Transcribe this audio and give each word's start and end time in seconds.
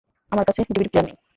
আমার 0.31 0.45
কাছে 0.47 0.59
DVD 0.67 0.89
player 0.91 1.07
নেই। 1.07 1.15